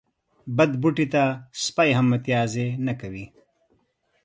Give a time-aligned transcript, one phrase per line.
[0.57, 1.23] بد بوټي ته
[1.63, 3.25] سپي هم متازې نه کوي.